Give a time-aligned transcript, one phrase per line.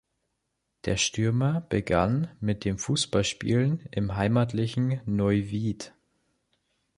[0.85, 5.93] Der Stürmer begann mit dem Fußballspielen im heimatlichen Neuwied.